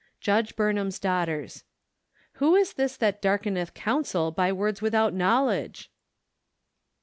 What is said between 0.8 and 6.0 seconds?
Daughters." Who is this that darkeneth counsel by words without knowledge?"